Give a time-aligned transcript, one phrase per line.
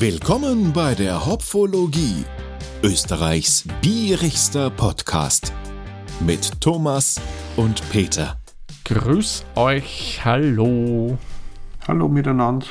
[0.00, 2.24] Willkommen bei der Hopfologie,
[2.84, 5.52] Österreichs bierigster Podcast
[6.20, 7.20] mit Thomas
[7.56, 8.38] und Peter.
[8.84, 11.18] Grüß euch, hallo.
[11.88, 12.66] Hallo miteinander.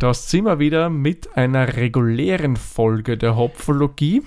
[0.00, 4.22] Da sind wir wieder mit einer regulären Folge der Hopfologie.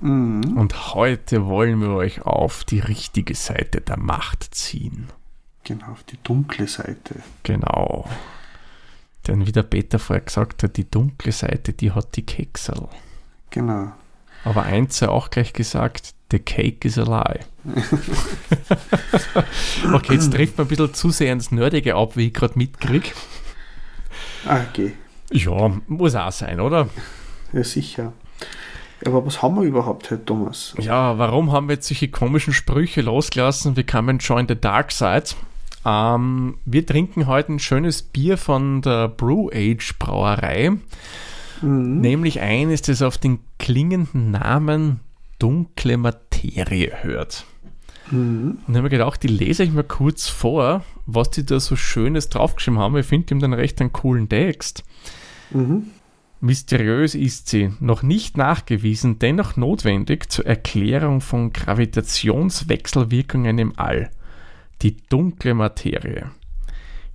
[0.00, 0.56] Mhm.
[0.56, 5.08] Und heute wollen wir euch auf die richtige Seite der Macht ziehen.
[5.64, 7.16] Genau, auf die dunkle Seite.
[7.42, 8.08] Genau.
[9.26, 12.88] Denn wie der Peter vorher gesagt hat, die dunkle Seite, die hat die Keksel.
[13.50, 13.92] Genau.
[14.44, 17.40] Aber eins ja auch gleich gesagt, the cake is a lie.
[19.92, 23.10] okay, jetzt trifft man ein bisschen zu sehr ins Nerdige ab, wie ich gerade mitkriege.
[24.46, 24.94] Ah, okay.
[25.30, 26.88] Ja, muss auch sein, oder?
[27.52, 28.12] Ja, sicher.
[29.06, 30.74] Aber was haben wir überhaupt heute, Thomas?
[30.78, 33.76] Ja, warum haben wir jetzt solche komischen Sprüche losgelassen?
[33.76, 35.34] Wir kamen join the dark side.
[35.84, 40.72] Ähm, wir trinken heute ein schönes Bier von der Brew Age Brauerei.
[41.62, 42.00] Mhm.
[42.00, 45.00] Nämlich eines, das auf den klingenden Namen
[45.38, 47.46] Dunkle Materie hört.
[48.10, 48.58] Mhm.
[48.66, 51.76] Und ich habe mir gedacht, die lese ich mal kurz vor, was die da so
[51.76, 52.96] Schönes draufgeschrieben haben.
[52.96, 54.84] Ich finde die haben dann recht einen coolen Text.
[55.50, 55.86] Mhm.
[56.42, 64.10] Mysteriös ist sie, noch nicht nachgewiesen, dennoch notwendig zur Erklärung von Gravitationswechselwirkungen im All.
[64.82, 66.30] Die dunkle Materie.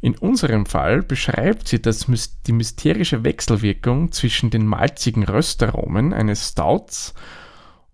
[0.01, 2.05] In unserem Fall beschreibt sie das,
[2.45, 7.15] die mysterische Wechselwirkung zwischen den malzigen Röstaromen eines Stouts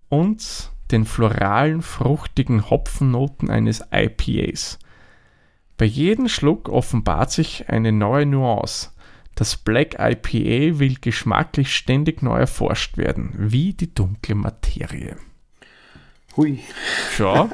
[0.10, 4.78] und den floralen, fruchtigen Hopfennoten eines IPAs.
[5.78, 8.92] Bei jedem Schluck offenbart sich eine neue Nuance.
[9.36, 15.16] Das Black IPA will geschmacklich ständig neu erforscht werden, wie die dunkle Materie.
[16.36, 16.60] Hui.
[17.20, 17.50] Ja,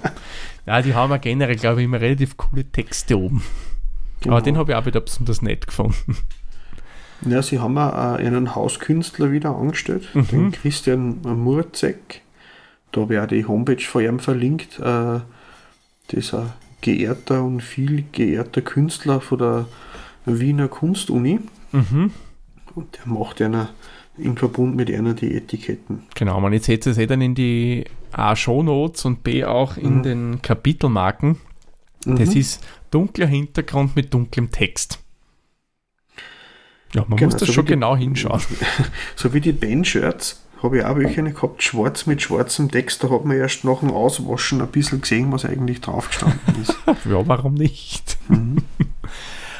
[0.66, 3.44] ja die haben ja generell, glaube ich, immer relativ coole Texte oben.
[4.22, 4.36] Genau.
[4.36, 6.18] Aber den habe ich auch wieder besonders nett gefunden.
[7.26, 10.28] Ja, sie haben auch äh, einen Hauskünstler wieder angestellt, Mhm.
[10.28, 12.22] den Christian Murzek.
[12.92, 14.80] Da habe ich auch die Homepage von ihm verlinkt.
[14.80, 15.24] Äh, das
[16.14, 19.66] ist ein geehrter und viel geehrter Künstler von der
[20.26, 21.40] Wiener Kunstuni.
[21.72, 22.12] Mhm.
[22.76, 23.70] Und der macht einer
[24.18, 26.04] im Verbund mit einer die Etiketten.
[26.16, 27.86] Genau, man, jetzt ihr es eh dann in die
[28.18, 30.04] A Shownotes und B auch in Mhm.
[30.04, 31.38] den Kapitelmarken.
[32.06, 32.38] Das Mhm.
[32.40, 35.00] ist dunkler Hintergrund mit dunklem Text.
[36.94, 38.42] Ja, man Genau, muss das so schon die- genau hinschauen.
[39.16, 43.04] So wie die Band-Shirts habe ich auch welche gehabt, schwarz mit schwarzem Text.
[43.04, 46.76] Da hat man erst nach dem Auswaschen ein bisschen gesehen, was eigentlich drauf gestanden ist.
[47.06, 48.18] Ja, warum nicht?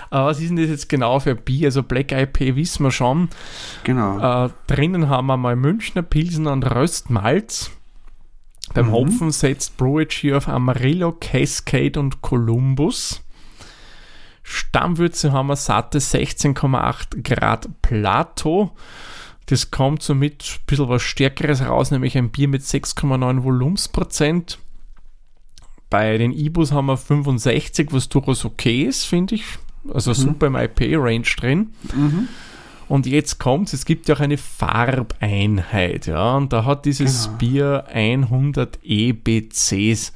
[0.10, 1.68] Aber was ist denn das jetzt genau für Bier?
[1.68, 3.30] Also Black IP wissen wir schon.
[3.84, 4.46] Genau.
[4.46, 7.72] Äh, drinnen haben wir mal Münchner Pilsen und Röstmalz.
[8.74, 8.92] Beim Mhm.
[8.92, 13.22] Hopfen setzt Brewage hier auf Amarillo, Cascade und Columbus.
[14.44, 18.72] Stammwürze haben wir satte 16,8 Grad Plato.
[19.48, 24.60] Das kommt somit ein bisschen was Stärkeres raus, nämlich ein Bier mit 6,9 Volumensprozent.
[25.90, 29.44] Bei den Ibus haben wir 65, was durchaus okay ist, finde ich.
[29.94, 31.74] Also super im IP-Range drin.
[31.94, 32.28] Mhm.
[32.90, 37.38] Und jetzt kommt es gibt ja auch eine Farbeinheit, ja, und da hat dieses Genau.
[37.38, 40.14] Bier 100 EBCs.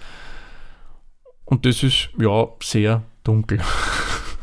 [1.45, 3.59] Und das ist ja sehr dunkel.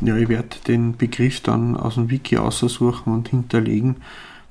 [0.00, 3.96] Ja, ich werde den Begriff dann aus dem Wiki aussuchen und hinterlegen.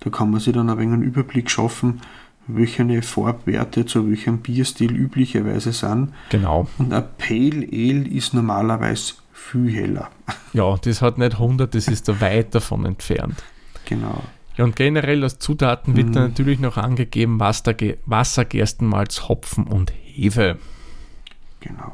[0.02, 2.02] Da kann man sich dann ein wenig einen Überblick schaffen,
[2.48, 6.14] welche Farbwerte zu welchem Bierstil üblicherweise sind.
[6.32, 6.68] Genau.
[6.78, 10.10] Und ein Pale Ale ist normalerweise viel heller.
[10.52, 13.42] Ja, das hat nicht 100, das ist da weit davon entfernt.
[13.88, 14.22] Genau.
[14.58, 16.14] Ja, und generell als Zutaten wird Mhm.
[16.14, 17.75] da natürlich noch angegeben Wasser,
[18.06, 20.58] Wasser, Gerstenmalz, Hopfen und Hefe.
[21.59, 21.94] Genau.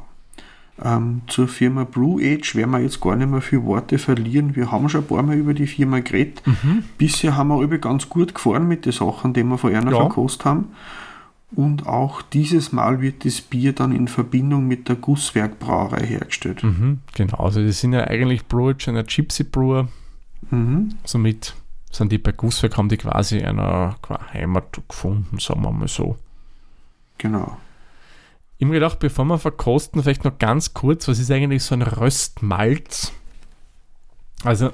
[0.83, 4.55] Ähm, zur Firma Brew Age werden wir jetzt gar nicht mehr viele Worte verlieren.
[4.55, 6.41] Wir haben schon ein paar Mal über die Firma geredet.
[6.97, 9.97] Bisher haben wir alle ganz gut gefahren mit den Sachen, die wir von einer Ja.
[9.99, 10.69] verkostet haben.
[11.55, 16.63] Und auch dieses Mal wird das Bier dann in Verbindung mit der Gusswerkbrauerei hergestellt.
[16.63, 19.87] Mhm, genau, also das sind ja eigentlich Brewage einer Gypsy Brewer.
[20.49, 20.95] Mhm.
[21.03, 21.53] Somit
[21.95, 23.95] sind die bei Gusswerk, haben die quasi einer
[24.33, 26.17] Heimat gefunden, sagen wir mal so.
[27.17, 27.57] Genau.
[28.57, 31.81] Ich habe gedacht, bevor wir verkosten, vielleicht noch ganz kurz, was ist eigentlich so ein
[31.81, 33.13] Röstmalz?
[34.43, 34.71] Also,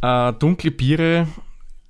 [0.00, 1.28] äh, dunkle Biere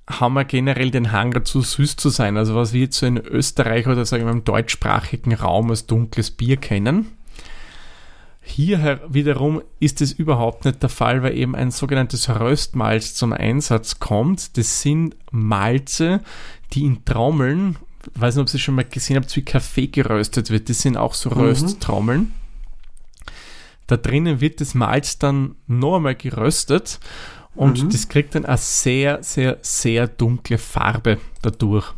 [0.09, 2.37] haben wir generell den Hang dazu, süß zu sein.
[2.37, 6.31] Also, was wir jetzt so in Österreich oder sagen wir im deutschsprachigen Raum als dunkles
[6.31, 7.13] Bier kennen.
[8.45, 14.01] Hier wiederum ist es überhaupt nicht der Fall, weil eben ein sogenanntes Röstmalz zum Einsatz
[14.01, 14.57] kommt.
[14.59, 16.21] Das sind Malze,
[16.73, 17.77] die in Trommeln,
[18.15, 20.69] ich weiß nicht, ob ihr schon mal gesehen habt, wie Kaffee geröstet wird.
[20.69, 22.33] Das sind auch so Rösttrommeln.
[23.87, 26.99] Da drinnen wird das Malz dann noch einmal geröstet
[27.55, 27.91] Und mhm.
[27.91, 31.93] das kriegt dann eine sehr, sehr, sehr dunkle Farbe dadurch.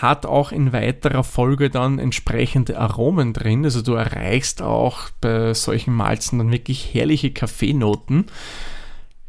[0.00, 3.64] Hat auch in weiterer Folge dann entsprechende Aromen drin.
[3.64, 8.26] Also du erreichst auch bei solchen Malzen dann wirklich herrliche Kaffeenoten.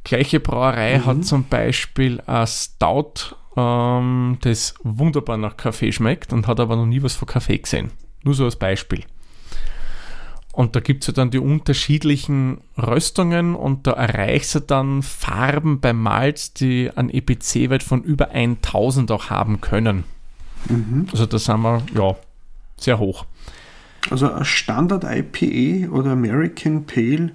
[0.04, 1.06] Gleiche Brauerei mhm.
[1.06, 6.86] hat zum Beispiel ein Stout, ähm, das wunderbar nach Kaffee schmeckt und hat aber noch
[6.86, 7.92] nie was von Kaffee gesehen.
[8.24, 9.04] Nur so als Beispiel.
[10.58, 15.82] Und da gibt es ja dann die unterschiedlichen Röstungen und da erreichst du dann Farben
[15.82, 20.04] beim Malz, die einen EPC-Wert von über 1000 auch haben können.
[20.70, 21.08] Mhm.
[21.12, 22.16] Also da sind wir, ja,
[22.78, 23.26] sehr hoch.
[24.10, 27.32] Also ein Standard IPA oder American Pale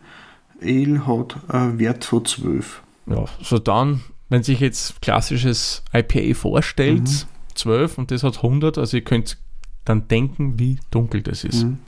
[0.63, 2.83] Ale hat einen Wert von 12.
[3.07, 7.55] Ja, so dann, wenn sich jetzt klassisches IPA vorstellt, mhm.
[7.55, 9.39] 12 und das hat 100, also ihr könnt
[9.85, 11.65] dann denken, wie dunkel das ist.
[11.65, 11.79] Mhm.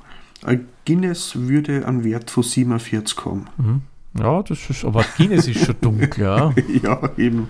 [0.42, 3.46] Ein Guinness würde einen Wert von 47 haben.
[3.56, 3.82] Mhm.
[4.18, 6.52] Ja, das ist, aber Guinness ist schon dunkel, ja.
[6.82, 7.48] ja, eben.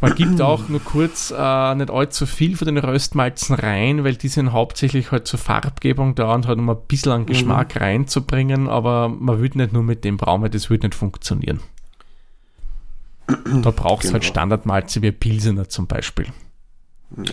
[0.00, 4.28] Man gibt auch nur kurz äh, nicht allzu viel von den Röstmalzen rein, weil die
[4.28, 7.80] sind hauptsächlich halt zur Farbgebung da und halt um ein bisschen an Geschmack mhm.
[7.80, 11.60] reinzubringen, aber man würde nicht nur mit dem brauen, weil das würde nicht funktionieren.
[13.26, 14.12] Da braucht es halt genau.
[14.12, 16.26] halt Standardmalze wie Pilsener zum Beispiel.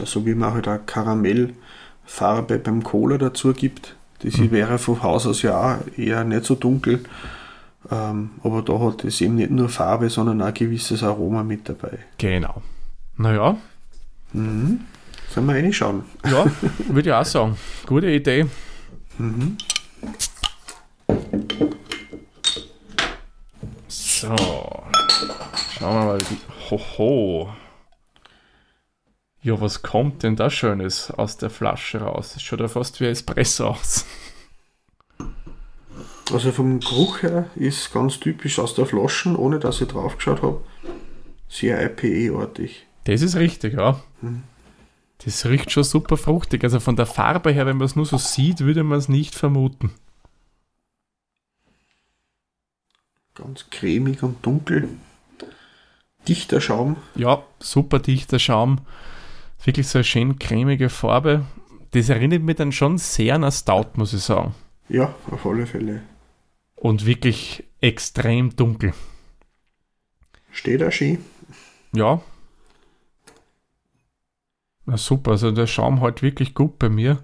[0.06, 1.54] So wie man halt auch Karamell
[2.06, 3.96] Farbe beim Cola dazu gibt.
[4.20, 4.52] Das mhm.
[4.52, 7.04] wäre von Haus aus ja eher nicht so dunkel.
[7.92, 11.68] Ähm, aber da hat es eben nicht nur Farbe, sondern auch ein gewisses Aroma mit
[11.68, 12.00] dabei.
[12.18, 12.62] Genau.
[13.18, 13.58] Naja.
[14.32, 14.82] Mhm.
[15.30, 16.04] Sollen wir reinschauen?
[16.26, 16.46] Ja,
[16.88, 17.58] würde ich auch sagen.
[17.86, 18.46] Gute Idee.
[19.18, 19.58] Mhm.
[23.88, 24.36] So.
[25.78, 26.20] Schauen wir mal.
[26.70, 27.50] Hoho.
[29.42, 32.32] Ja, was kommt denn da Schönes aus der Flasche raus?
[32.34, 34.06] Das schaut ja fast wie Espresso aus.
[36.32, 40.42] Also vom Geruch her ist ganz typisch aus der Flasche, ohne dass ich drauf geschaut
[40.42, 40.64] habe,
[41.50, 42.86] sehr IPA-artig.
[43.04, 44.02] Das ist richtig, ja.
[44.22, 44.44] Hm.
[45.26, 46.64] Das riecht schon super fruchtig.
[46.64, 49.36] Also von der Farbe her, wenn man es nur so sieht, würde man es nicht
[49.36, 49.92] vermuten.
[53.36, 54.90] Ganz cremig und dunkel.
[56.28, 56.98] Dichter Schaum.
[57.16, 58.80] Ja, super dichter Schaum
[59.66, 61.46] wirklich so eine schön cremige Farbe.
[61.92, 64.54] Das erinnert mich dann schon sehr an Stout, muss ich sagen.
[64.90, 66.02] Ja, auf alle Fälle.
[66.84, 68.94] Und wirklich extrem dunkel.
[70.52, 71.20] Steht da schön.
[71.96, 72.22] Ja.
[74.86, 77.20] Na super, also der Schaum halt wirklich gut bei mir.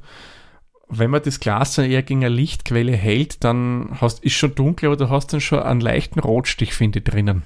[0.88, 4.88] Wenn man das Glas dann eher gegen eine Lichtquelle hält, dann hast, ist schon dunkel,
[4.88, 7.44] aber du hast dann schon einen leichten Rotstich, finde ich, drinnen.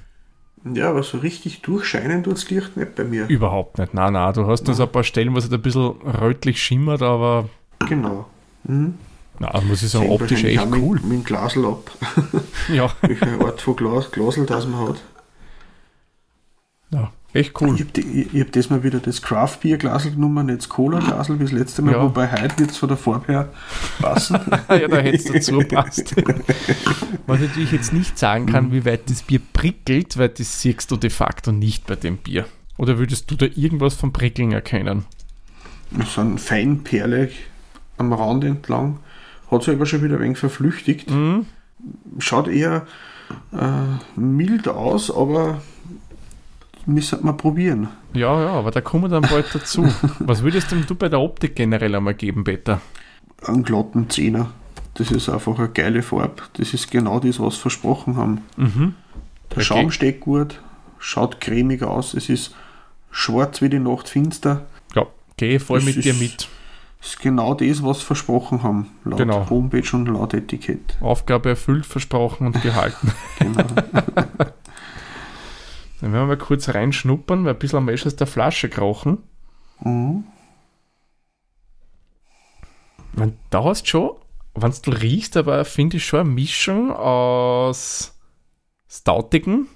[0.72, 3.28] Ja, aber so richtig durchscheinen tut das Licht nicht bei mir.
[3.28, 3.96] Überhaupt nicht.
[3.96, 4.34] Nein, nein.
[4.36, 7.50] Du hast dann so ein paar Stellen, wo es halt ein bisschen rötlich schimmert, aber.
[7.90, 8.28] Genau.
[8.66, 9.00] Mhm.
[9.40, 10.96] Na, muss ich sagen, optisch echt cool.
[10.96, 11.92] Mit, mit dem Glasel ab.
[12.74, 12.92] ja.
[13.02, 15.02] Welche Art von Glas, Glasel das man hat.
[16.92, 17.76] Ja, echt cool.
[17.76, 21.44] Ich habe hab das mal wieder das Craft Beer Glasel genommen, das Cola Glasel wie
[21.44, 22.04] das letzte Mal, ja.
[22.04, 23.50] wobei heute wird es von der Farbe her
[24.00, 24.40] passen.
[24.70, 26.16] ja, da hätte es dazu passt.
[27.26, 30.92] Was ich natürlich jetzt nicht sagen kann, wie weit das Bier prickelt, weil das siehst
[30.92, 32.46] du de facto nicht bei dem Bier.
[32.78, 35.06] Oder würdest du da irgendwas vom Prickeln erkennen?
[36.14, 37.30] So ein Feinperle
[37.98, 39.00] am Rand entlang.
[39.54, 41.10] Hat sich aber schon wieder ein wenig verflüchtigt.
[41.10, 41.46] Mhm.
[42.20, 42.88] Schaut eher
[43.52, 45.62] äh, mild aus, aber
[46.86, 47.90] müssen wir probieren.
[48.14, 49.88] Ja, ja, aber da kommen wir dann bald dazu.
[50.20, 52.82] Was würdest denn du bei der Optik generell einmal geben, Peter?
[53.46, 54.52] Einen glatten Zehner.
[54.96, 56.44] Das ist einfach eine geile Farbe.
[56.54, 58.42] Das ist genau das, was wir versprochen haben.
[58.58, 58.94] Mhm.
[59.50, 59.64] Der okay.
[59.64, 60.62] Schaum steht gut,
[61.00, 62.14] schaut cremig aus.
[62.14, 62.56] Es ist
[63.10, 64.66] schwarz wie die Nacht finster.
[64.96, 65.08] Ja,
[65.38, 66.48] gehe voll das mit dir mit.
[67.04, 68.90] Ist genau das, was wir versprochen haben.
[69.04, 69.50] Laut genau.
[69.50, 70.98] Homepage und laut Etikett.
[71.02, 73.12] Aufgabe erfüllt, versprochen und gehalten.
[73.40, 73.64] genau.
[76.00, 79.20] Dann werden wir mal kurz reinschnuppern, weil ein bisschen am Mesch aus der Flasche krochen.
[79.82, 80.24] Mhm.
[83.14, 84.12] Man, da hast du schon,
[84.56, 88.18] wenn du riechst, aber finde ich schon eine Mischung aus
[88.90, 89.68] Stoutigen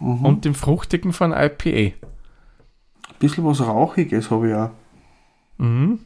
[0.00, 0.24] mhm.
[0.24, 1.68] und dem Fruchtigen von IPA.
[1.68, 1.94] Ein
[3.18, 4.70] bisschen was Rauchiges habe ich auch.
[5.58, 6.00] Mhm.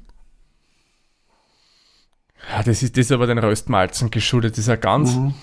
[2.50, 4.52] Ja, das ist, das ist aber den Röstmalzen geschuldet.
[4.52, 5.34] Das ist eine ganz, mhm.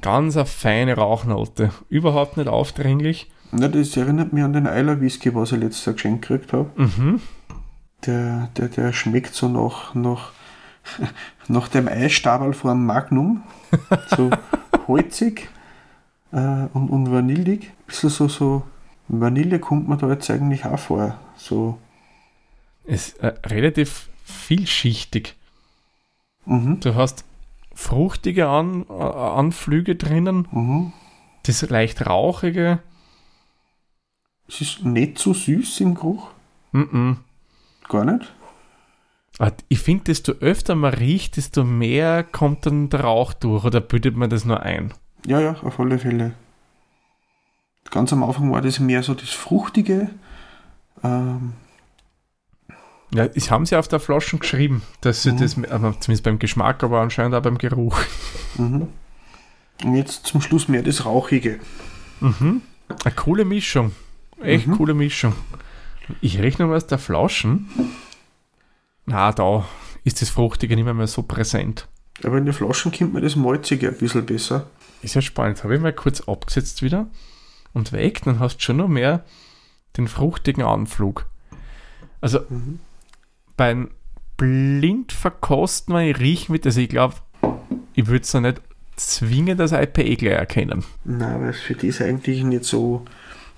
[0.00, 1.70] ganz eine feine Rauchnote.
[1.88, 3.30] Überhaupt nicht aufdringlich.
[3.52, 6.70] Ja, das erinnert mich an den Eiler Whisky, was ich letztes Jahr geschenkt gekriegt habe.
[6.76, 7.20] Mhm.
[8.06, 10.32] Der, der, der schmeckt so nach, nach,
[11.48, 13.42] nach dem Eisstabel vom Magnum.
[14.16, 14.30] So
[14.88, 15.48] holzig
[16.32, 17.72] äh, und, und vanillig.
[17.86, 18.62] Bisschen so, so
[19.08, 21.18] Vanille kommt man da jetzt eigentlich auch vor.
[21.36, 21.78] So.
[22.84, 25.37] Es ist äh, relativ vielschichtig.
[26.48, 26.80] Mhm.
[26.80, 27.24] Du hast
[27.74, 30.48] fruchtige An Anflüge drinnen.
[30.50, 30.92] Mhm
[31.44, 32.80] Das leicht rauchige.
[34.48, 36.30] Es ist nicht so süß im Geruch.
[36.72, 37.16] Mm -mm.
[37.88, 38.32] Gar nicht.
[39.38, 43.64] Ah, Ich finde, desto öfter man riecht, desto mehr kommt dann der Rauch durch.
[43.64, 44.92] Oder bildet man das nur ein?
[45.26, 46.32] Ja, ja, auf alle Fälle.
[47.90, 50.10] Ganz am Anfang war das mehr so das Fruchtige.
[51.04, 51.52] Ähm,
[53.14, 55.38] Ja, das haben sie auf der Flasche geschrieben, dass sie Mhm.
[55.38, 57.98] das, aber zumindest beim Geschmack, aber anscheinend auch beim Geruch.
[58.56, 58.88] mhm.
[59.84, 61.58] Und jetzt zum Schluss mehr das Rauchige.
[62.20, 62.62] Mhm.
[63.04, 63.92] Eine coole Mischung.
[64.42, 64.76] Echt Mhm.
[64.76, 65.34] coole Mischung.
[66.20, 67.68] Ich rechne mal aus der Flaschen.
[69.06, 69.64] Na, da
[70.04, 71.86] ist das Fruchtige nicht mehr, mehr so präsent.
[72.24, 74.66] Aber in der Flaschen kommt mir das Malzige ein bisschen besser.
[75.02, 75.62] Ist ja spannend.
[75.64, 77.06] Habe ich mal kurz abgesetzt wieder
[77.72, 79.24] und weg, dann hast du schon noch mehr
[79.96, 81.26] den fruchtigen Anflug.
[82.20, 82.80] Also Mhm.
[83.58, 83.90] Beim
[84.38, 87.16] Blindverkosten, ich riechen will, also ich glaube,
[87.92, 88.62] ich würde es noch nicht
[88.96, 90.84] zwingend als IPA gleich erkennen.
[91.04, 93.04] Nein, weil es für das eigentlich nicht so,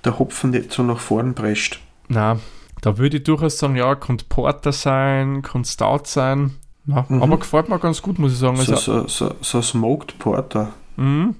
[0.04, 1.80] der Hopfen nicht so nach vorn prescht.
[2.08, 2.40] Na,
[2.80, 6.56] da würde ich durchaus sagen, ja, könnte Porter sein, könnte Stout sein.
[6.86, 7.22] Na, Mhm.
[7.22, 8.56] Aber gefällt mir ganz gut, muss ich sagen.
[8.56, 10.72] So, Also, so, so, so Smoked Porter.
[10.96, 11.36] mhm.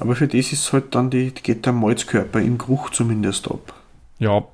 [0.00, 3.74] Aber für das ist halt dann die, geht der Malzkörper im Geruch zumindest ab.
[4.18, 4.44] Ja.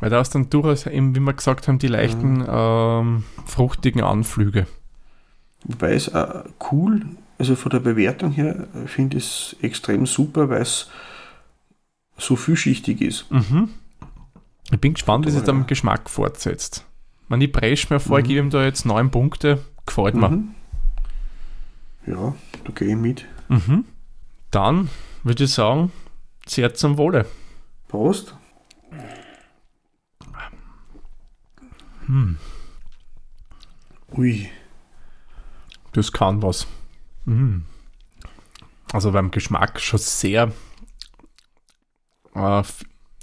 [0.00, 2.46] Weil da ist dann durchaus eben, wie wir gesagt haben, die leichten Mhm.
[2.48, 4.66] ähm, fruchtigen Anflüge.
[5.64, 7.02] Wobei es auch cool,
[7.38, 10.90] also von der Bewertung her, äh, finde ich es extrem super, weil es
[12.18, 13.30] so vielschichtig ist.
[13.30, 13.70] Mhm.
[14.70, 16.84] Ich bin gespannt, wie sich dann im Geschmack fortsetzt.
[17.28, 18.24] Wenn ich presche mir vor, Mhm.
[18.24, 20.28] gebe ihm da jetzt neun Punkte, gefällt mir.
[20.30, 20.54] Mhm.
[22.06, 22.34] Ja,
[22.64, 23.24] da gehe ich mit.
[23.48, 23.84] Mhm.
[24.50, 24.90] Dann
[25.22, 25.90] würde ich sagen,
[26.46, 27.26] sehr zum Wohle.
[27.88, 28.34] Prost.
[32.06, 32.38] Hm.
[34.12, 34.50] Ui.
[35.92, 36.66] Das kann was.
[37.24, 37.66] Mhm.
[38.92, 40.52] Also beim Geschmack schon sehr,
[42.34, 42.62] äh,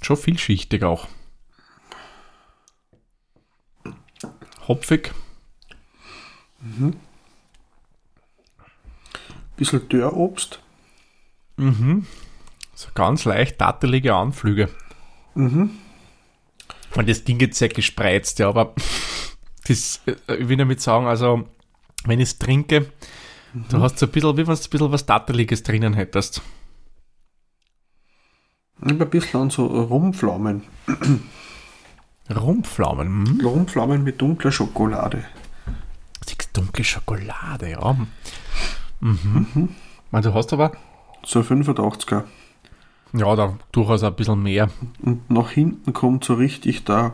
[0.01, 1.07] schon vielschichtig auch.
[4.67, 5.13] Hopfig,
[9.57, 10.59] Bisschen Dörrobst.
[11.57, 12.05] mhm.
[12.75, 14.69] so ganz leicht dattelige Anflüge.
[15.35, 15.71] Mhm.
[16.95, 18.73] Und das Ding jetzt sehr gespreizt, ja, aber
[19.67, 21.47] das, äh, ich will damit sagen, also
[22.05, 22.91] wenn ich es trinke,
[23.69, 26.41] du hast so ein bisschen, wie wenn du ein bisschen was Datteliges drinnen hättest.
[28.83, 30.63] Ich ein bisschen an so Rumflaumen.
[32.35, 33.45] Rumpflaumen, hm?
[33.45, 35.25] Rumflaumen mit dunkler Schokolade.
[36.29, 37.97] Die dunkle Schokolade, ja.
[39.01, 39.69] Mhm.
[40.11, 40.71] Man, Du hast aber,
[41.23, 42.23] So 85er.
[43.13, 44.69] Ja, da durchaus ein bisschen mehr.
[45.01, 47.13] Und nach hinten kommt so richtig da.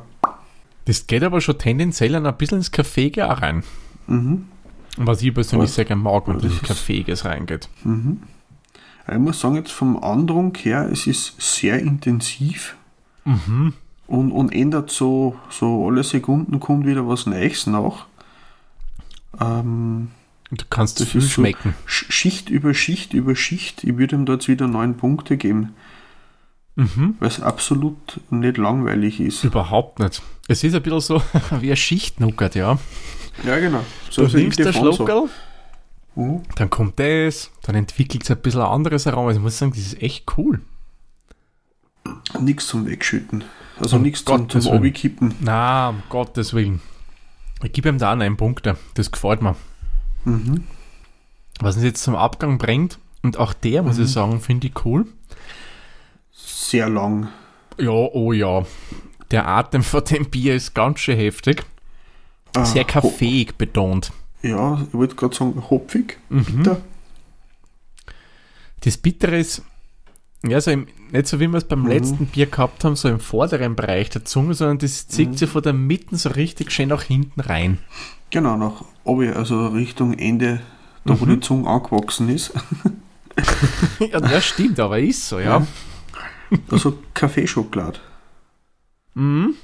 [0.85, 3.63] Das geht aber schon tendenziell ein bisschen ins Kaffeege auch rein.
[4.07, 4.45] Mhm.
[4.97, 7.69] Was ich persönlich sehr gerne mag, wenn das ist- Kaffeeges reingeht.
[7.83, 8.21] Mhm.
[9.09, 12.75] Ich muss sagen, jetzt vom Andruck her, es ist sehr intensiv
[13.25, 13.73] Mhm.
[14.07, 18.05] und, und ändert so, so alle Sekunden kommt wieder was Neues nach.
[19.39, 20.09] Ähm,
[20.49, 21.73] Du kannst viel so- schmecken.
[21.85, 23.83] Sch- Schicht über Schicht über Schicht.
[23.83, 25.73] Ich würde ihm da jetzt wieder neun Punkte geben,
[26.79, 27.15] Mhm.
[27.19, 29.43] weil es absolut nicht langweilig ist.
[29.43, 30.21] Überhaupt nicht.
[30.47, 31.21] Es ist ein bisschen so
[31.59, 32.77] wie ein Schichtnuckert, ja.
[33.43, 33.81] Ja, genau.
[34.15, 34.93] Du ist nimmst Ildefonso.
[34.93, 35.29] Schluckerl,
[36.15, 36.41] Mhm.
[36.55, 39.27] dann kommt das, dann entwickelt es ein bisschen ein anderes herum.
[39.27, 40.61] Also ich muss sagen, das ist echt cool.
[42.39, 43.43] Nichts zum Wegschütten.
[43.79, 44.65] Also Um nichts zum, zum.
[44.67, 45.35] Obikippen.
[45.41, 46.81] Na, um Gottes Willen.
[47.63, 48.77] Ich gebe ihm da einen Punkte.
[48.95, 49.55] Das gefällt mir.
[50.25, 50.63] Mhm.
[51.59, 54.03] Was uns jetzt zum Abgang bringt, und auch der, muss Mhm.
[54.03, 55.05] ich sagen, finde ich cool.
[56.69, 57.29] Sehr lang.
[57.79, 58.65] Ja, oh ja.
[59.31, 61.63] Der Atem von dem Bier ist ganz schön heftig.
[62.63, 64.11] Sehr Ah, kaffeeig betont.
[64.41, 66.17] Ja, ich wollte gerade sagen, hopfig.
[66.27, 66.43] Mhm.
[66.43, 66.81] Bitter.
[68.81, 69.61] Das Bittere ist,
[70.45, 71.87] ja, so im, nicht so wie wir es beim Mhm.
[71.87, 75.37] letzten Bier gehabt haben, so im vorderen Bereich der Zunge, sondern das zieht Mhm.
[75.37, 77.77] sich von der Mitte so richtig schön nach hinten rein.
[78.29, 80.59] Genau, nach oben, also Richtung Ende,
[81.05, 81.35] da wo Mhm.
[81.35, 82.51] die Zunge angewachsen ist.
[83.99, 85.65] ja, das stimmt, aber ist so, ja.
[86.71, 87.99] Also Kaffeeschokolade.
[89.13, 89.55] Mhm.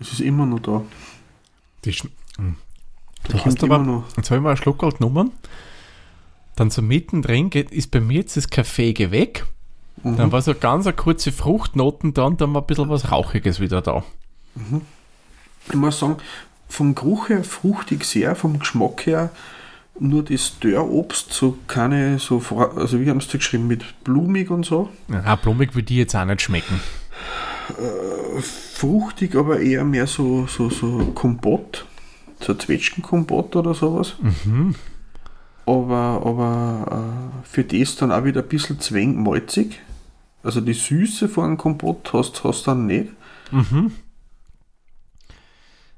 [0.00, 0.82] Es ist immer noch da.
[1.84, 2.56] Die sch- Mhm.
[3.24, 4.04] Da Du hast aber- immer noch.
[4.16, 5.30] Jetzt habe ich mal einen Schluck halt genommen.
[6.56, 9.46] Dann so mittendrin geht, ist bei mir jetzt das Kaffee weg.
[10.02, 10.16] Mhm.
[10.16, 13.60] Dann war so ganz eine kurze Fruchtnoten da und dann war ein bisschen was Rauchiges
[13.60, 14.02] wieder da.
[15.68, 16.16] Ich muss sagen,
[16.68, 19.30] vom Geruch her fruchtig sehr, vom Geschmack her
[19.98, 22.42] nur das Dörrobst, so keine, so,
[22.76, 24.88] also wie haben sie geschrieben, mit blumig und so.
[25.08, 26.80] Ja, blumig würde die jetzt auch nicht schmecken.
[28.74, 31.86] Fruchtig, aber eher mehr so, so, so Kompott,
[32.40, 34.14] so Zwetschgenkompott oder sowas.
[34.20, 34.74] Mhm.
[35.64, 39.80] Aber, aber für das dann auch wieder ein bisschen zu wenig malzig.
[40.42, 43.10] Also die Süße von einem Kompott hast du dann nicht.
[43.52, 43.92] Mhm.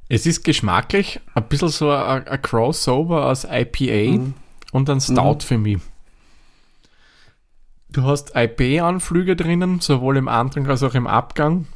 [0.09, 4.35] Es ist geschmacklich ein bisschen so ein, ein Crossover aus IPA Mhm.
[4.73, 5.79] und ein Stout für mich.
[7.89, 11.67] Du hast IPA-Anflüge drinnen, sowohl im Andrang als auch im Abgang.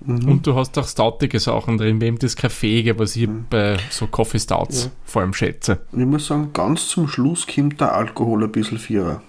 [0.00, 0.28] Mhm.
[0.28, 4.06] Und du hast auch stoutige Sachen drin, wie eben das Kaffeege, was ich bei so
[4.06, 4.90] Coffee Stouts Ja.
[5.04, 5.80] vor allem schätze.
[5.92, 9.22] Ich muss sagen, ganz zum Schluss kommt der Alkohol ein bisschen vierer.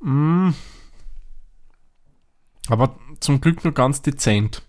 [0.00, 0.50] Mm.
[2.68, 4.62] Aber zum Glück nur ganz dezent.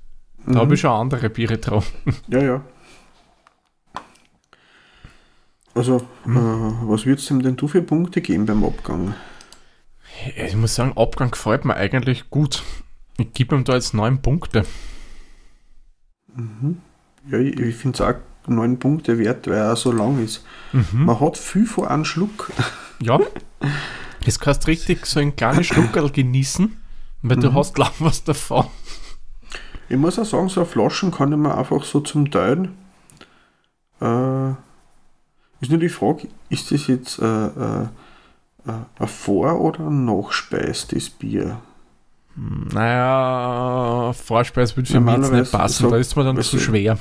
[0.50, 0.60] Da Mhm.
[0.62, 1.92] habe ich schon andere Biere drauf.
[2.28, 2.62] Ja, ja.
[5.76, 6.38] Also, Mhm.
[6.38, 9.14] äh, was würdest du ihm denn du für Punkte geben beim Abgang?
[10.36, 12.64] Ich muss sagen, Abgang gefällt mir eigentlich gut.
[13.18, 14.66] Ich gebe ihm da jetzt neun Punkte.
[17.30, 18.16] Ja, ich, ich finde es auch
[18.48, 20.44] neun Punkte wert, weil er so lang ist.
[20.74, 21.06] Mhm.
[21.06, 22.52] Man hat viel von einem Schluck.
[23.02, 23.18] Ja.
[24.26, 26.76] Jetzt kannst du richtig so ein kleines Schluckerl genießen,
[27.22, 27.56] weil du Mhm.
[27.56, 28.66] hast lang was davon.
[29.90, 32.78] Ich muss auch sagen, so eine Flaschen kann ich mir einfach so zum Teilen.
[34.02, 34.52] Äh,
[35.62, 37.84] ist nur die Frage, ist das jetzt äh, äh,
[38.68, 41.60] äh, ein Vor- oder ein Nachspeis, das Bier?
[42.36, 46.98] Naja, Vorspeis würde für mich jetzt nicht passen, so- da ist mir dann zu schwer.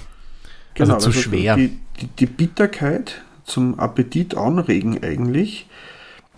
[0.78, 1.56] Also zu also schwer.
[1.56, 5.68] Die, die, die Bitterkeit zum Appetit anregen eigentlich,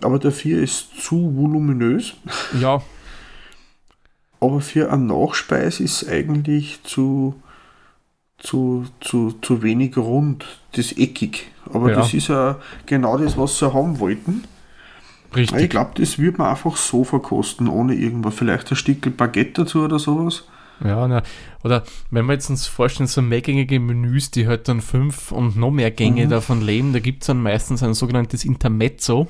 [0.01, 2.13] aber dafür ist zu voluminös.
[2.59, 2.81] Ja,
[4.41, 7.35] Aber für eine Nachspeis ist eigentlich zu,
[8.37, 11.51] zu, zu, zu wenig rund, das eckig.
[11.71, 11.95] Aber Ja.
[11.97, 12.57] das ist ja
[12.87, 14.43] genau das, was sie haben wollten.
[15.31, 15.69] Ich richtig.
[15.69, 18.33] glaube, das wird man einfach so verkosten, ohne irgendwas.
[18.35, 20.43] Vielleicht ein Stückel Baguette dazu oder sowas.
[20.83, 21.21] Ja, na,
[21.63, 25.69] oder wenn wir jetzt uns vorstellen, so mehrgängige Menüs, die halt dann fünf und noch
[25.69, 26.29] mehr Gänge Mhm.
[26.31, 29.27] davon leben, da gibt es dann meistens ein sogenanntes Intermezzo.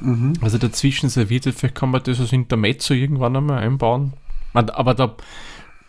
[0.00, 0.32] Mhm.
[0.40, 4.14] Also dazwischen serviert wird, vielleicht kann man das als Intermezzo irgendwann einmal einbauen.
[4.54, 5.16] Aber da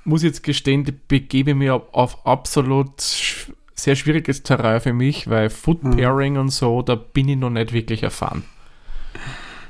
[0.03, 2.91] muss ich jetzt gestehen, da begebe ich mich auf, absolut
[3.77, 5.97] sehr schwieriges Terrain für mich, weil Food Mhm.
[5.97, 8.43] Pairing und so, da bin ich noch nicht wirklich erfahren.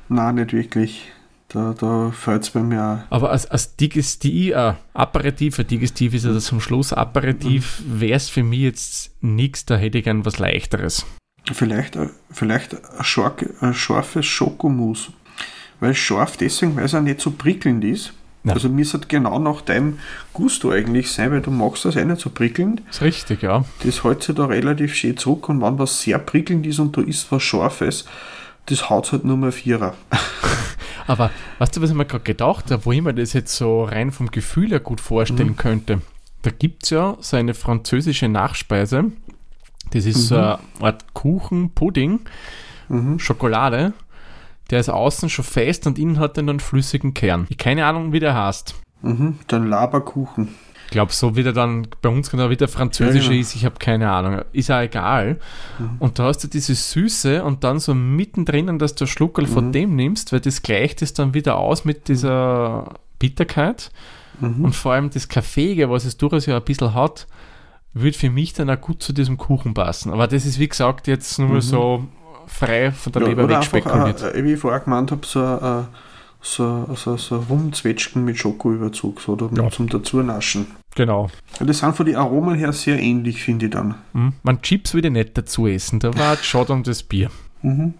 [0.10, 1.12] Nein, nicht wirklich.
[1.50, 3.12] Da, da fällt es bei mir auch.
[3.16, 8.30] Aber als, als Digestiv, äh, Aperitif, ein Digestiv ist ja zum Schluss Aperitif, wäre es
[8.30, 11.06] für mich jetzt nichts, da hätte ich gern was leichteres.
[11.54, 15.12] Vielleicht, ein- vielleicht ein, schark, ein scharfes Schokomus.
[15.80, 18.14] Weil scharf deswegen, weil es auch nicht so prickelnd ist.
[18.46, 18.54] Ja.
[18.54, 20.00] Also mir sollte genau nach deinem
[20.34, 22.82] Gusto eigentlich sein, weil du magst das auch nicht so prickelnd.
[22.90, 23.66] Ist richtig, ja.
[23.84, 27.02] Das hält sich da relativ schön zurück und wenn was sehr prickelnd ist und du
[27.02, 28.06] isst was Scharfes,
[28.68, 29.94] das haut halt nur mal Vierer.
[31.08, 31.30] Aber
[31.60, 34.12] weißt du, was ich mir gerade gedacht habe, wo ich mir das jetzt so rein
[34.12, 35.58] vom Gefühl her gut vorstellen Mhm.
[35.58, 36.02] könnte?
[36.42, 39.06] Da gibt es ja so eine französische Nachspeise.
[39.92, 40.42] Das ist so Mhm.
[40.42, 42.22] eine Art Kuchen, Pudding,
[42.90, 43.20] Mhm.
[43.20, 43.94] Schokolade.
[44.72, 47.46] Der ist außen schon fest und innen hat er einen flüssigen Kern.
[47.50, 48.76] Ich keine Ahnung, wie der heißt.
[49.02, 49.38] Mhm.
[49.48, 50.50] Dann Laberkuchen.
[50.86, 53.42] Ich glaube, so wie der dann bei uns genau wie der französische Ja, genau.
[53.42, 54.42] ist, ich habe keine Ahnung.
[54.54, 55.40] Ist ja egal.
[56.00, 59.72] Und da hast du diese Süße und dann so mittendrin, dass du Schluckerl von Mhm.
[59.72, 63.92] dem nimmst, weil das gleicht es dann wieder aus mit dieser Bitterkeit.
[64.40, 64.66] Mhm.
[64.66, 67.26] Und vor allem das Kaffeege, was es durchaus ja ein bisschen hat,
[67.94, 70.12] würde für mich dann auch gut zu diesem Kuchen passen.
[70.14, 71.62] Aber das ist, wie gesagt, jetzt nur Mhm.
[71.62, 72.08] so
[72.48, 74.24] frei von der Ja, Leber oder einfach, wegspekuliert.
[74.36, 75.84] äh, wie ich vorher gemeint habe, so, äh,
[76.42, 79.70] so, so, so Rumzwetschgen mit Schokoüberzug so, oder Ja.
[79.72, 80.68] zum Dazunaschen.
[80.96, 81.30] Genau.
[81.60, 83.96] Ja, das sind von den Aromen her sehr ähnlich, finde ich dann.
[84.14, 84.34] Hm.
[84.44, 86.00] Man Chips würde ich nicht dazu essen.
[86.00, 87.30] Da war es schade um das Bier.
[87.62, 87.96] Mhm.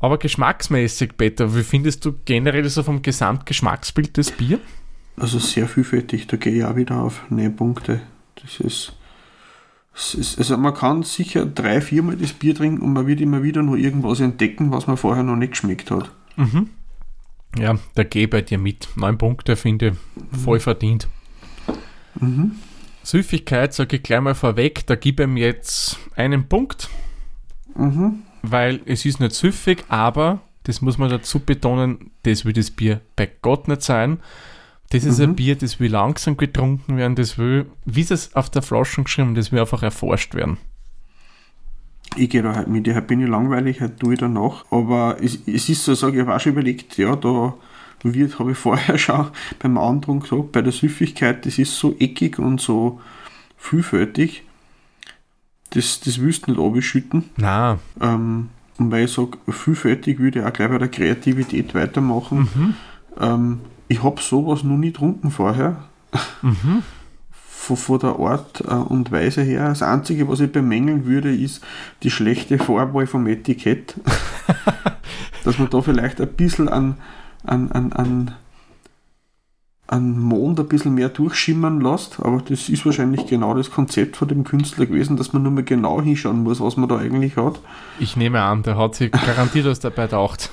[0.00, 4.58] Aber geschmacksmäßig, Peter, wie findest du generell so vom Gesamtgeschmacksbild des Bier?
[5.16, 8.00] Also sehr vielfältig, da gehe ich auch wieder auf Nähpunkte.
[8.42, 8.94] Das ist,
[9.94, 13.62] ist, also man kann sicher drei, viermal das Bier trinken und man wird immer wieder
[13.62, 16.10] nur irgendwas entdecken, was man vorher noch nicht geschmeckt hat.
[16.36, 16.70] Mhm.
[17.58, 18.88] Ja, da gehe ich bei dir mit.
[18.96, 19.94] Neun Punkte finde
[20.32, 21.08] ich voll verdient.
[22.18, 22.52] Mhm.
[23.02, 26.88] Süffigkeit sage ich gleich mal vorweg, da gebe ich ihm jetzt einen Punkt,
[27.74, 28.22] Mhm.
[28.42, 33.00] weil es ist nicht süffig, aber das muss man dazu betonen, das will das Bier
[33.16, 34.20] bei Gott nicht sein.
[34.92, 35.36] Das ist ein Mhm.
[35.36, 39.50] Bier, das will langsam getrunken werden, das will, wie es auf der Flasche geschrieben, das
[39.50, 40.58] will einfach erforscht werden.
[42.14, 44.66] Ich gehe da halt mit, heute bin ich langweilig, heute tue ich da nach.
[44.70, 47.54] Aber es, es ist so, sage ich, habe auch schon überlegt, ja, da
[48.02, 49.28] wird, habe ich vorher schon
[49.60, 53.00] beim Andrung gesagt, bei der Süffigkeit, das ist so eckig und so
[53.56, 54.42] vielfältig,
[55.70, 57.30] das, das willst du nicht abschütten.
[57.38, 62.48] Na, Ähm, und weil ich sage, vielfältig würde ich auch gleich bei der Kreativität weitermachen.
[62.54, 62.74] mhm.
[63.20, 63.60] Ähm,
[63.92, 65.76] ich habe sowas noch nie getrunken vorher.
[66.40, 66.82] Mhm.
[67.30, 69.68] Von, von der Art äh, und Weise her.
[69.68, 71.62] Das Einzige, was ich bemängeln würde, ist
[72.02, 73.94] die schlechte Vorwahl vom Etikett.
[75.44, 76.96] dass man da vielleicht ein bisschen an,
[77.44, 78.34] an, an, an,
[79.86, 84.28] an Mond ein bisschen mehr durchschimmern lässt, aber das ist wahrscheinlich genau das Konzept von
[84.28, 87.60] dem Künstler gewesen, dass man nur mal genau hinschauen muss, was man da eigentlich hat.
[87.98, 90.50] Ich nehme an, der hat sich garantiert was dabei gedacht.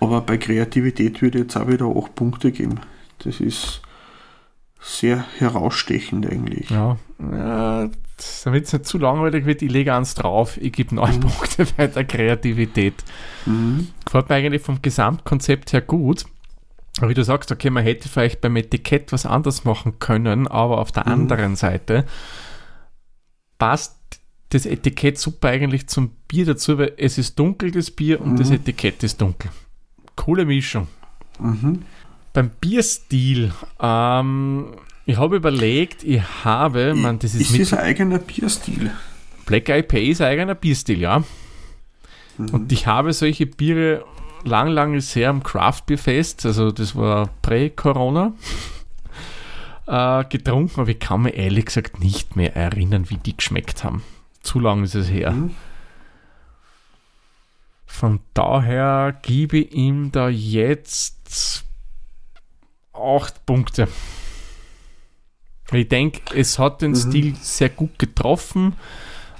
[0.00, 2.80] Aber bei Kreativität würde ich jetzt auch wieder 8 Punkte geben.
[3.18, 3.82] Das ist
[4.80, 6.70] sehr herausstechend eigentlich.
[6.70, 7.90] Ja, ja
[8.44, 10.58] damit es nicht zu langweilig wird, ich lege eins drauf.
[10.60, 11.20] Ich gebe 9 mhm.
[11.20, 12.94] Punkte bei der Kreativität.
[13.46, 13.88] Mhm.
[14.04, 16.24] Gefällt mir eigentlich vom Gesamtkonzept her gut.
[16.98, 20.78] Aber wie du sagst, okay, man hätte vielleicht beim Etikett was anders machen können, aber
[20.78, 21.12] auf der mhm.
[21.12, 22.04] anderen Seite
[23.58, 23.96] passt
[24.50, 28.48] das Etikett super eigentlich zum Bier dazu, weil es ist dunkel, das Bier, und das
[28.48, 28.56] mhm.
[28.56, 29.50] Etikett ist dunkel.
[30.20, 30.86] Coole Mischung.
[31.38, 31.82] Mhm.
[32.34, 34.66] Beim Bierstil, ähm,
[35.06, 37.60] ich habe überlegt, ich habe, man, das ist, ist mit.
[37.62, 38.90] Ist ein eigener Bierstil?
[39.46, 41.24] Black IPA ist ein eigener Bierstil, ja.
[42.36, 42.48] Mhm.
[42.50, 44.04] Und ich habe solche Biere
[44.44, 48.34] lang, lang sehr am Craft Beer Fest, also das war prä-Corona,
[49.86, 54.02] äh, getrunken, aber ich kann mir ehrlich gesagt nicht mehr erinnern, wie die geschmeckt haben.
[54.42, 55.30] Zu lang ist es her.
[55.30, 55.54] Mhm.
[57.90, 61.64] Von daher gebe ich ihm da jetzt
[62.94, 63.88] 8 Punkte.
[65.70, 66.96] Ich denke, es hat den mhm.
[66.96, 68.74] Stil sehr gut getroffen,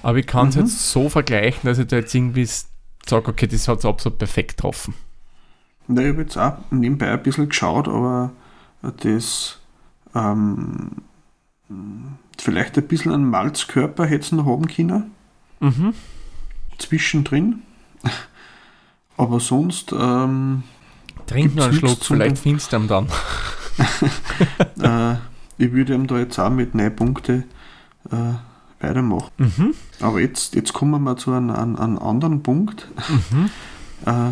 [0.03, 0.61] aber ich kann es mhm.
[0.63, 4.57] jetzt so vergleichen, dass ich da jetzt irgendwie sage, okay, das hat es absolut perfekt
[4.57, 4.93] getroffen.
[5.87, 8.31] Na, ich habe jetzt auch nebenbei ein bisschen geschaut, aber
[8.97, 9.59] das
[10.13, 10.97] ähm,
[12.37, 15.11] vielleicht ein bisschen einen Malzkörper hätte es noch haben können.
[15.61, 15.93] Mhm.
[16.77, 17.63] Zwischendrin.
[19.21, 19.93] Aber sonst.
[19.93, 20.63] Ähm,
[21.27, 23.07] Trink noch einen Schluck, vielleicht findest du ihn dann.
[24.81, 25.15] äh,
[25.63, 27.43] ich würde ihm da jetzt auch mit 9 Punkten
[28.11, 28.15] äh,
[28.83, 29.29] weitermachen.
[29.37, 29.75] Mhm.
[29.99, 32.87] Aber jetzt, jetzt kommen wir zu einem, einem, einem anderen Punkt.
[33.31, 33.49] Mhm.
[34.03, 34.31] Äh,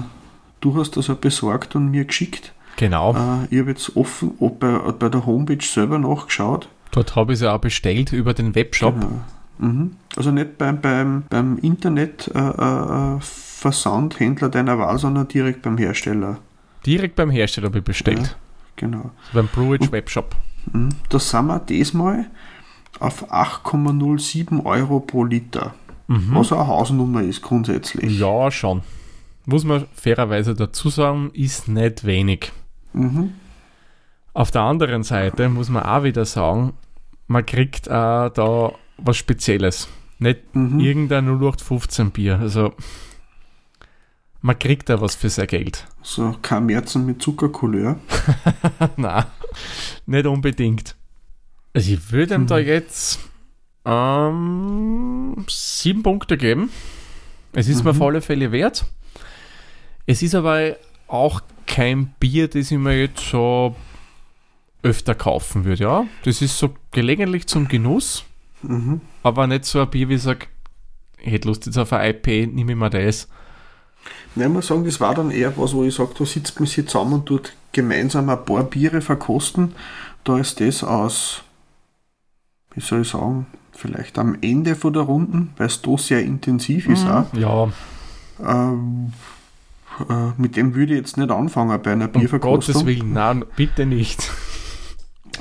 [0.62, 2.54] du hast das ja besorgt und mir geschickt.
[2.78, 3.14] Genau.
[3.14, 6.70] Äh, ich habe jetzt offen bei, bei der Homepage selber nachgeschaut.
[6.90, 8.96] Dort habe ich es ja auch bestellt über den Webshop.
[9.00, 9.22] Genau.
[9.60, 9.92] Mhm.
[10.16, 13.22] Also nicht beim, beim, beim Internetversandhändler äh,
[13.66, 16.38] äh, deiner Wahl, sondern direkt beim Hersteller.
[16.86, 18.20] Direkt beim Hersteller habe ich bestellt.
[18.20, 18.36] Ja,
[18.76, 19.12] genau.
[19.34, 20.36] Beim Brewage Webshop.
[20.72, 20.96] Mhm.
[21.10, 22.26] Da sind wir diesmal
[23.00, 25.74] auf 8,07 Euro pro Liter.
[26.08, 26.30] Mhm.
[26.32, 28.20] Was eine Hausnummer ist grundsätzlich.
[28.20, 28.82] Ja, schon.
[29.46, 32.52] Muss man fairerweise dazu sagen, ist nicht wenig.
[32.94, 33.34] Mhm.
[34.34, 36.74] Auf der anderen Seite muss man auch wieder sagen,
[37.28, 39.88] man kriegt äh, da was Spezielles.
[40.18, 40.80] Nicht mhm.
[40.80, 42.40] irgendein 0815 Bier.
[42.40, 42.74] Also
[44.42, 45.86] man kriegt da was für sein Geld.
[46.02, 48.00] So kein Märzen mit Zuckercouleur.
[48.98, 49.26] Nein,
[50.06, 50.96] nicht unbedingt.
[51.74, 52.48] Also ich würde ihm mhm.
[52.48, 53.20] da jetzt
[53.86, 56.70] ähm, sieben Punkte geben.
[57.54, 57.86] Es ist mhm.
[57.86, 58.86] mir auf alle Fälle wert.
[60.06, 60.76] Es ist aber
[61.08, 63.76] auch kein Bier, das ich mir jetzt so
[64.82, 66.06] öfter kaufen würde, ja.
[66.24, 68.24] Das ist so gelegentlich zum Genuss,
[68.62, 69.02] mhm.
[69.24, 70.48] aber nicht so ein Bier, wie ich sage,
[71.22, 73.28] ich hätte Lust jetzt auf ein IP, nehme ich mir das.
[74.36, 76.88] Ich muss sagen, das war dann eher was, wo ich sage, da sitzt man sich
[76.88, 79.74] zusammen und tut gemeinsam ein paar Biere verkosten.
[80.24, 81.42] Da ist das aus,
[82.74, 86.88] wie soll ich sagen, vielleicht am Ende von der Runden, weil es da sehr intensiv
[86.88, 87.12] ist mhm.
[87.12, 87.34] auch.
[87.34, 87.70] Ja.
[88.46, 89.14] Ähm,
[90.10, 92.76] äh, mit dem würde ich jetzt nicht anfangen bei einer Bierverkostung.
[92.76, 94.32] Um Gottes Willen, nein, bitte nicht.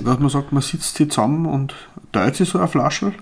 [0.03, 1.75] Dass man sagt, man sitzt hier zusammen und
[2.12, 3.12] teilt sich so eine Flasche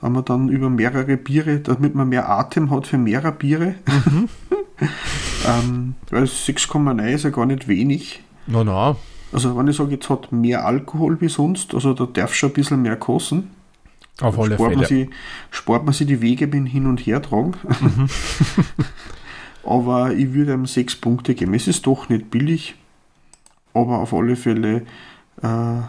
[0.00, 3.74] wenn man dann über mehrere Biere, damit man mehr Atem hat für mehrere Biere.
[3.86, 4.28] Mhm.
[5.46, 8.22] ähm, weil 6,9 ist ja gar nicht wenig.
[8.46, 8.96] No, no.
[9.32, 12.54] Also wenn ich sage, jetzt hat mehr Alkohol wie sonst, also da darf schon ein
[12.54, 13.50] bisschen mehr kosten.
[14.20, 14.76] Auf alle spart Fälle.
[14.76, 15.08] Man sich,
[15.50, 17.54] spart man sich die Wege beim Hin- und Hertragen.
[17.80, 18.08] Mhm.
[19.64, 21.54] aber ich würde ihm 6 Punkte geben.
[21.54, 22.76] Es ist doch nicht billig,
[23.74, 24.82] aber auf alle Fälle
[25.42, 25.80] äh,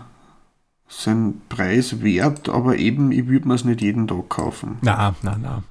[0.88, 4.78] sein Preis wert, aber eben, ich würde mir es nicht jeden Tag kaufen.
[4.82, 5.63] Na, na, na.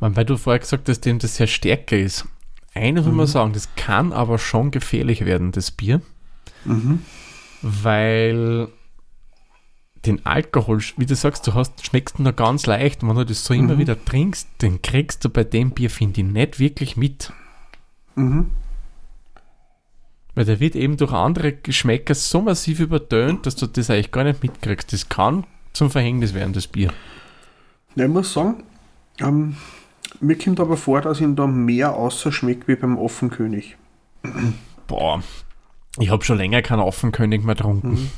[0.00, 2.26] Weil du vorher gesagt hast, dass das sehr stärker ist.
[2.74, 3.12] Eines mhm.
[3.12, 6.02] muss man sagen, das kann aber schon gefährlich werden, das Bier.
[6.64, 7.00] Mhm.
[7.62, 8.68] Weil
[10.04, 13.02] den Alkohol, wie du sagst, du hast, schmeckst ihn nur ganz leicht.
[13.02, 13.60] Und wenn du das so mhm.
[13.60, 17.32] immer wieder trinkst, den kriegst du bei dem Bier, finde ich, nicht wirklich mit.
[18.16, 18.50] Mhm.
[20.34, 24.24] Weil der wird eben durch andere Geschmäcker so massiv übertönt, dass du das eigentlich gar
[24.24, 24.92] nicht mitkriegst.
[24.92, 26.92] Das kann zum Verhängnis werden, das Bier.
[27.94, 28.64] Ja, ich muss sagen,
[29.20, 29.56] ähm,
[30.20, 33.76] mir kommt aber vor, dass ihm da mehr außer schmeckt wie beim Offenkönig.
[34.86, 35.22] Boah,
[35.98, 37.90] ich habe schon länger keinen Offenkönig mehr getrunken.
[37.90, 38.10] Mhm.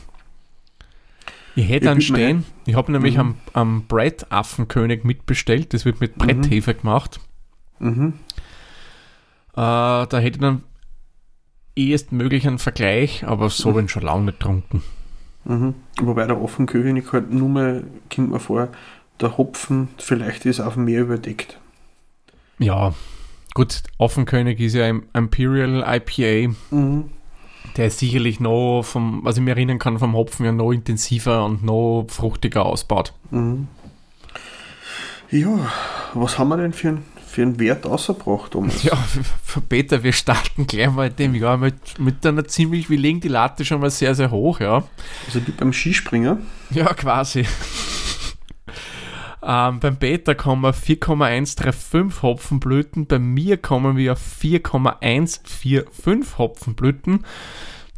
[1.56, 2.44] Ich hätte einen stehen.
[2.66, 3.20] Ich habe nämlich mhm.
[3.20, 5.72] am, am Brett Affenkönig mitbestellt.
[5.72, 6.78] Das wird mit Bretthefe mhm.
[6.78, 7.20] gemacht.
[7.78, 8.12] Mhm.
[9.52, 10.62] Äh, da hätte ich dann
[11.76, 14.82] ehestmöglich einen Vergleich, aber so bin ich schon lange nicht getrunken.
[15.44, 15.74] Mhm.
[16.00, 18.68] Wobei der Offenkönig halt nur mal, kommt mir vor,
[19.20, 21.58] der Hopfen vielleicht ist auf dem Meer überdeckt.
[22.58, 22.94] Ja,
[23.54, 26.54] gut, Offenkönig ist ja im Imperial IPA.
[26.70, 27.10] Mhm.
[27.76, 31.44] Der ist sicherlich noch, vom, was ich mir erinnern kann, vom Hopfen ja noch intensiver
[31.44, 33.12] und noch fruchtiger ausbaut.
[33.30, 33.68] Mhm.
[35.30, 35.70] Ja,
[36.14, 37.02] was haben wir denn für, ein,
[37.36, 38.54] für einen Wert ausgebracht?
[38.54, 38.96] Um Ja,
[39.44, 43.20] für Peter, wir starten gleich mal in dem Jahr mit, mit einer ziemlich, wir legen
[43.20, 44.84] die Latte schon mal sehr, sehr hoch, ja.
[45.26, 46.38] Also wie beim Skispringer.
[46.70, 47.40] Ja, quasi.
[49.42, 57.26] ähm, beim Peter kommen wir 4,135 Hopfenblüten, bei mir kommen wir auf 4,145 Hopfenblüten.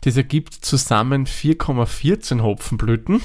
[0.01, 3.23] Das ergibt zusammen 4,14 Hopfenblüten.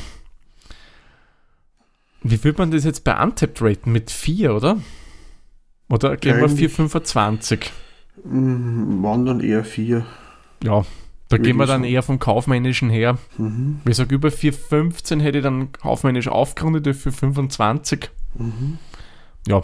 [2.21, 3.91] Wie würde man das jetzt bei Untapped raten?
[3.91, 4.77] Mit 4, oder?
[5.89, 7.69] Oder gehen wir Eigentlich- 4,25?
[8.23, 10.05] Mhm, waren dann eher vier.
[10.63, 10.85] Ja,
[11.29, 13.17] da gehen wir dann eher vom Kaufmännischen her.
[13.37, 13.81] Mhm.
[13.85, 18.09] Ich sage, über 4,15 hätte ich dann kaufmännisch aufgerundet auf 4,25.
[18.35, 18.77] Mhm.
[19.47, 19.61] Ja.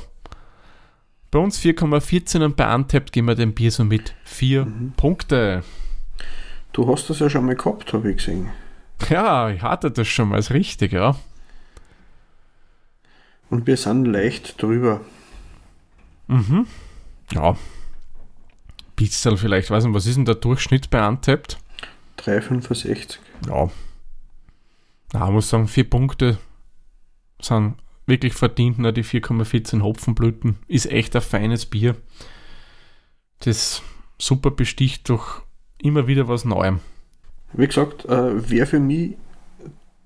[1.31, 4.93] Bei uns 4,14 und bei Untapped gehen wir dem Bier so mit 4 Mhm.
[4.97, 5.63] Punkte.
[6.73, 8.49] Du hast das ja schon mal gehabt, habe ich gesehen.
[9.09, 11.15] Ja, ich hatte das schon mal als richtig, ja.
[13.49, 15.01] Und wir sind leicht drüber.
[16.29, 16.67] Mhm.
[17.33, 17.57] Ja.
[18.95, 21.57] Bisschen vielleicht, weiß nicht, was ist denn der Durchschnitt bei Untapped?
[22.19, 23.17] 3,65.
[23.47, 23.69] Ja.
[25.13, 26.37] Na, ich muss sagen, 4 Punkte
[27.41, 30.57] sind wirklich verdient, ne, die 4,14 Hopfenblüten.
[30.67, 31.95] Ist echt ein feines Bier.
[33.39, 33.81] Das
[34.17, 35.41] super besticht durch
[35.77, 36.79] immer wieder was Neuem.
[37.53, 39.17] Wie gesagt, äh, wäre für mich,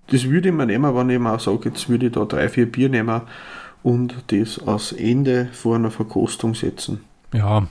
[0.07, 2.47] das würde ich mir nehmen, wenn ich mir auch sage, jetzt würde ich da drei,
[2.47, 3.21] vier Bier nehmen
[3.83, 7.03] und das als Ende vor einer Verkostung setzen.
[7.33, 7.67] Ja,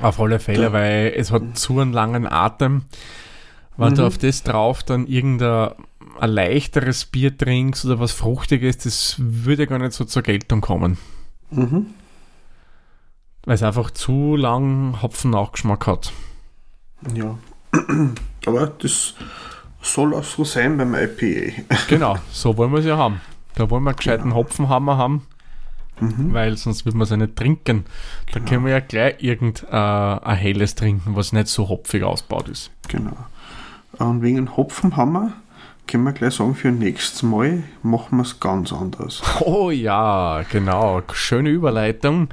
[0.00, 0.72] auf alle Fälle, Ja.
[0.72, 2.82] weil es hat zu einen langen Atem.
[3.76, 4.08] Wenn du Mhm.
[4.08, 5.70] auf das drauf dann irgendein
[6.20, 10.98] ein leichteres Bier trinkst oder was Fruchtiges, das würde gar nicht so zur Geltung kommen.
[11.50, 11.86] Mhm.
[13.44, 16.12] Weil es einfach zu lang Hopfen-Nachgeschmack hat.
[17.14, 17.38] Ja.
[18.46, 19.14] Aber das
[19.80, 21.62] soll auch so sein beim IPA.
[21.88, 23.20] Genau, so wollen wir es ja haben.
[23.58, 25.26] Da wollen wir einen gescheiten Hopfenhammer haben,
[26.00, 26.32] Mhm.
[26.32, 27.84] weil sonst wird man es ja nicht trinken.
[28.32, 32.70] Da können wir ja gleich irgendein äh, helles trinken, was nicht so hopfig ausbaut ist.
[32.86, 33.16] Genau.
[33.98, 35.32] Und wegen Hopfenhammer
[35.88, 39.22] können wir gleich sagen, für nächstes Mal machen wir es ganz anders.
[39.40, 41.02] Oh ja, genau.
[41.12, 42.28] Schöne Überleitung.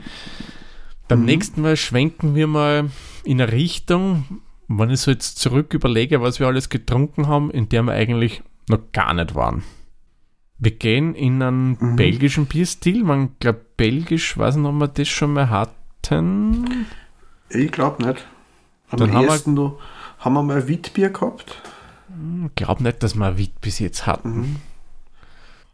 [1.07, 1.25] Beim Mhm.
[1.25, 2.91] nächsten Mal schwenken wir mal
[3.23, 7.67] in eine Richtung, wenn ich so jetzt zurück überlege, was wir alles getrunken haben, in
[7.69, 9.63] der wir eigentlich noch gar nicht waren.
[10.57, 11.95] Wir gehen in einen Mhm.
[11.95, 13.03] belgischen Bierstil.
[13.03, 16.85] Man glaubt, belgisch, weiß nicht, ob wir das schon mal hatten.
[17.49, 18.25] Ich glaube nicht.
[18.89, 19.79] Am Dann haben wir- ersten noch,
[20.19, 21.61] haben wir mal Witbier gehabt.
[22.45, 24.37] Ich glaube nicht, dass wir Witt bis jetzt hatten.
[24.37, 24.55] Mhm.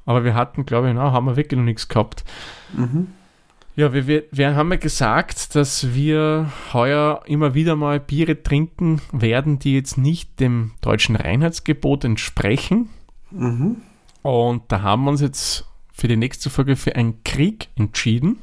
[0.05, 2.23] Aber wir hatten, glaube ich, na, haben wir wirklich noch nichts gehabt.
[2.73, 3.07] Mhm.
[3.75, 8.99] Ja, wir, wir, wir haben ja gesagt, dass wir heuer immer wieder mal Biere trinken
[9.11, 12.89] werden, die jetzt nicht dem deutschen Reinheitsgebot entsprechen.
[13.29, 13.77] Mhm.
[14.21, 18.39] Und da haben wir uns jetzt für die nächste Folge für einen Krieg entschieden.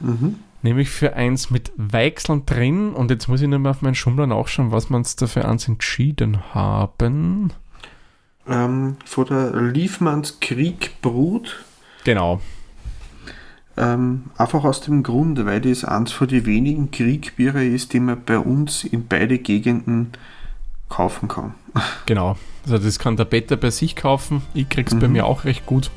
[0.00, 0.36] Mhm.
[0.62, 2.92] Nämlich für eins mit Weichseln drin.
[2.92, 5.68] Und jetzt muss ich nur mal auf meinen Schummler nachschauen, was wir uns dafür eins
[5.68, 7.52] entschieden haben.
[8.48, 11.64] Ähm, von der Liefmanns Krieg Brut.
[12.04, 12.40] Genau.
[13.76, 18.24] Ähm, einfach aus dem Grund, weil das eins von den wenigen Kriegbiere ist, die man
[18.24, 20.12] bei uns in beide Gegenden
[20.88, 21.54] kaufen kann.
[22.06, 22.36] Genau.
[22.64, 24.42] Also das kann der Peter bei sich kaufen.
[24.54, 25.12] Ich krieg's bei Mhm.
[25.12, 25.90] mir auch recht gut.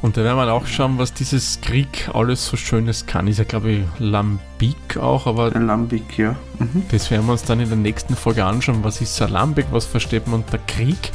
[0.00, 3.26] Und da werden wir auch schauen, was dieses Krieg alles so Schönes kann.
[3.26, 6.36] Ist ja, glaube ich, Lambic auch, aber Ein Lambic, ja.
[6.60, 6.84] Mhm.
[6.92, 8.84] das werden wir uns dann in der nächsten Folge anschauen.
[8.84, 9.66] Was ist ein Lambic?
[9.72, 11.10] Was versteht man unter Krieg?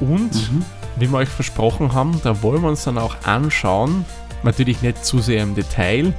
[0.00, 0.64] Und, Mhm.
[0.96, 4.04] wie wir euch versprochen haben, da wollen wir uns dann auch anschauen,
[4.42, 6.12] natürlich nicht zu sehr im Detail,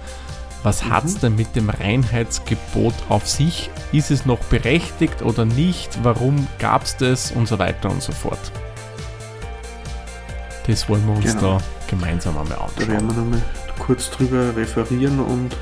[0.63, 3.69] was hat es denn mit dem Reinheitsgebot auf sich?
[3.91, 5.99] Ist es noch berechtigt oder nicht?
[6.03, 7.31] Warum gab es das?
[7.31, 8.39] Und so weiter und so fort.
[10.67, 11.57] Das wollen wir uns Genau.
[11.57, 12.87] da gemeinsam einmal Da anschauen.
[12.87, 13.41] werden wir nochmal
[13.79, 15.55] kurz drüber referieren und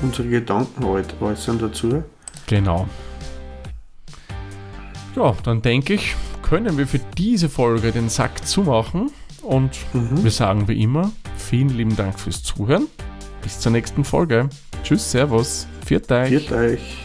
[0.00, 2.02] unsere Gedanken äu- äußern dazu.
[2.48, 2.88] Genau.
[5.14, 9.10] Ja, dann denke ich, können wir für diese Folge den Sack zumachen
[9.42, 10.24] und Mhm.
[10.24, 12.88] wir sagen wie immer, vielen lieben Dank fürs Zuhören.
[13.42, 14.48] Bis zur nächsten Folge.
[14.82, 16.28] Tschüss, Servus, viert euch.
[16.28, 16.98] Viert euch.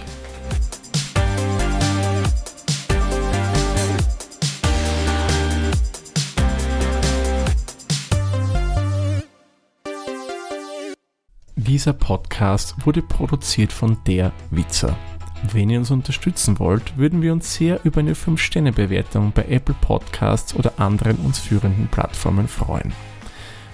[11.67, 14.97] Dieser Podcast wurde produziert von der Witzer.
[15.52, 20.56] Wenn ihr uns unterstützen wollt, würden wir uns sehr über eine 5-Sterne-Bewertung bei Apple Podcasts
[20.56, 22.93] oder anderen uns führenden Plattformen freuen.